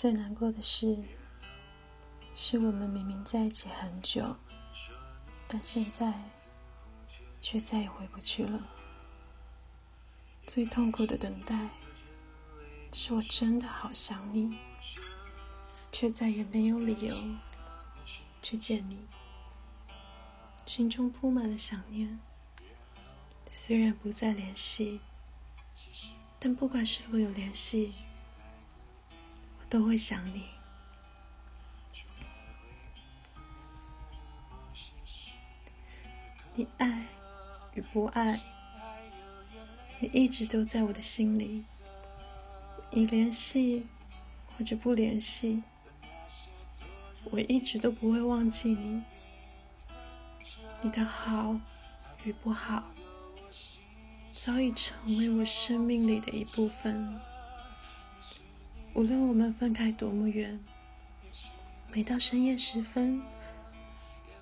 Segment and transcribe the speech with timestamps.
[0.00, 0.96] 最难过的是，
[2.36, 4.36] 是我们明明在一起很久，
[5.48, 6.14] 但现在
[7.40, 8.64] 却再也回不去了。
[10.46, 11.70] 最痛苦的等待，
[12.92, 14.56] 是我真的好想你，
[15.90, 17.16] 却再也没有理由
[18.40, 19.00] 去见你，
[20.64, 22.20] 心中铺满了想念。
[23.50, 25.00] 虽然不再联系，
[26.38, 27.94] 但不管是否有联系。
[29.68, 30.44] 都会想你。
[36.54, 37.06] 你爱
[37.74, 38.40] 与不爱，
[40.00, 41.64] 你一直都在我的心里。
[42.90, 43.86] 你联系
[44.46, 45.62] 或者不联系，
[47.24, 49.02] 我一直都不会忘记你。
[50.80, 51.60] 你的好
[52.24, 52.84] 与不好，
[54.32, 57.20] 早已成为我生命里的一部分。
[58.98, 60.58] 无论我们分开多么远，
[61.92, 63.22] 每到深夜时分，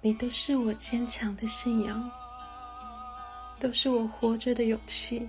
[0.01, 2.11] 你都是我坚强的信仰，
[3.61, 5.29] 都是我活着的勇气。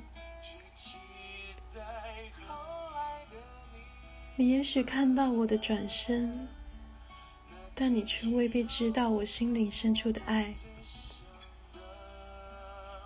[4.38, 6.48] 你也许看到我的转身，
[7.76, 10.56] 但你却未必知道我心灵深处的爱。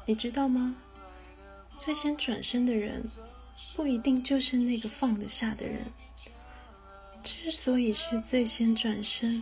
[0.05, 0.75] 你知道吗？
[1.77, 3.03] 最先转身的人，
[3.75, 5.85] 不一定就是那个放得下的人。
[7.23, 9.41] 之所以是最先转身，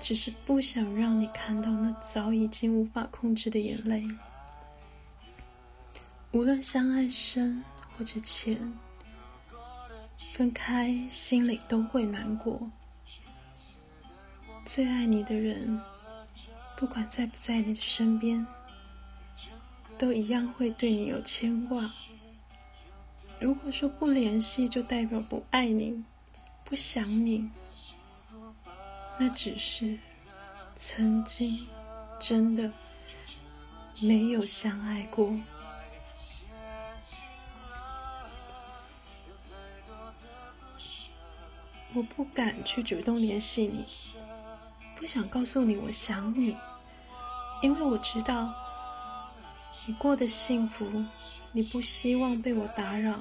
[0.00, 4.04] 只是不想让你看到那早已经无法控制的眼泪。
[6.32, 7.62] 无论相爱深
[7.96, 8.72] 或者浅，
[10.32, 12.70] 分开心里都会难过。
[14.64, 15.80] 最爱你的人，
[16.76, 18.46] 不管在不在你的身边，
[19.98, 21.88] 都一样会对你有牵挂。
[23.42, 26.04] 如果说不联系，就代表不爱你。
[26.64, 27.50] 不想你，
[29.18, 29.98] 那只是
[30.76, 31.66] 曾经
[32.20, 32.72] 真的
[34.00, 35.36] 没有相爱过。
[41.94, 43.84] 我不敢去主动联系你，
[44.96, 46.56] 不想告诉你我想你，
[47.60, 48.54] 因为我知道
[49.86, 51.04] 你过得幸福，
[51.50, 53.18] 你不希望被我打扰。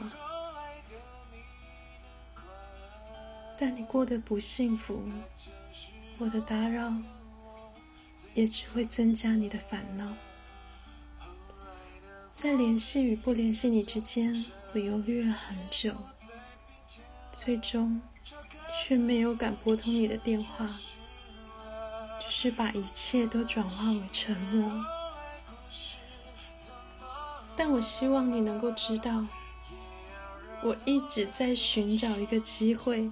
[3.57, 5.03] 但你过得不幸福，
[6.17, 6.93] 我的打扰
[8.33, 10.13] 也只会增加你的烦恼。
[12.31, 15.95] 在联系与不联系你之间，我犹豫了很久，
[17.31, 18.01] 最终
[18.73, 20.67] 却没有敢拨通你的电话，
[22.19, 25.00] 只是把一切都转化为沉默。
[27.63, 29.23] 但我希望你能够知道，
[30.63, 33.11] 我一直在寻找一个机会。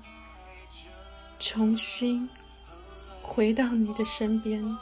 [1.37, 2.27] 重新
[3.21, 4.75] 回到你的身边。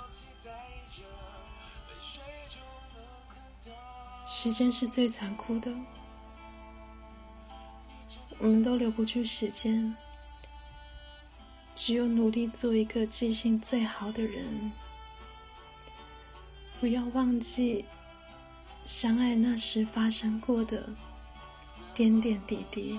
[4.25, 5.69] 时间是最残酷的，
[8.39, 9.94] 我们都留不住时间，
[11.75, 14.72] 只有努力做一个记性最好的人。
[16.79, 17.83] 不要忘记
[18.88, 20.88] 相爱那时发生过的
[21.94, 22.98] 点点滴滴。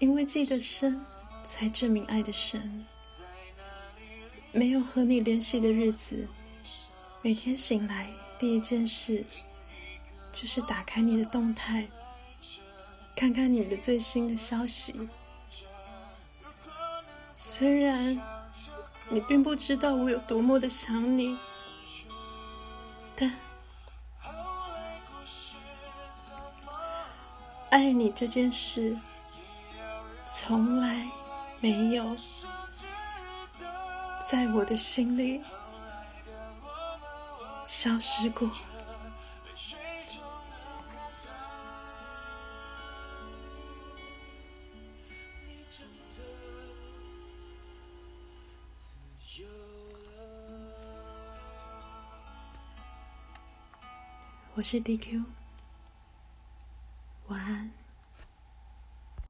[0.00, 1.00] 因为记得深，
[1.46, 2.84] 才证明爱的深。
[4.50, 6.26] 没有和你联系的日子，
[7.22, 8.10] 每天醒来
[8.40, 9.24] 第一件事
[10.32, 11.88] 就是打开你的动态，
[13.14, 15.08] 看看你的最新的消息。
[17.36, 18.20] 虽然
[19.10, 21.38] 你并不知道我有多么的想你，
[23.18, 23.32] 但
[27.70, 28.96] 爱你这件事。
[30.30, 31.10] 从来
[31.58, 32.14] 没有
[34.28, 35.40] 在我的心里
[37.66, 38.50] 消失过。
[54.58, 55.22] 我是 dq